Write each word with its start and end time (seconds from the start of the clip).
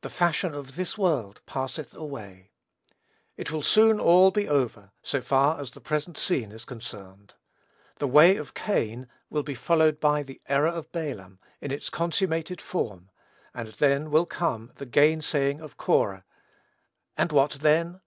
"The 0.00 0.08
fashion 0.08 0.54
of 0.54 0.76
this 0.76 0.96
world 0.96 1.42
passeth 1.44 1.92
away." 1.92 2.52
It 3.36 3.50
will 3.50 3.62
soon 3.62 4.00
all 4.00 4.30
be 4.30 4.48
over, 4.48 4.92
so 5.02 5.20
far 5.20 5.60
as 5.60 5.72
the 5.72 5.80
present 5.82 6.16
scene 6.16 6.50
is 6.50 6.64
concerned. 6.64 7.34
"The 7.96 8.06
way 8.06 8.36
of 8.38 8.54
Cain" 8.54 9.08
will 9.28 9.42
be 9.42 9.54
followed 9.54 10.00
by 10.00 10.22
"the 10.22 10.40
error 10.48 10.68
of 10.70 10.90
Balaam," 10.90 11.38
in 11.60 11.70
its 11.70 11.90
consummated 11.90 12.62
form; 12.62 13.10
and 13.52 13.72
then 13.74 14.10
will 14.10 14.24
come 14.24 14.72
"the 14.76 14.86
gainsaying 14.86 15.60
of 15.60 15.76
Core;" 15.76 16.24
and 17.18 17.30
what 17.30 17.50
then? 17.60 18.00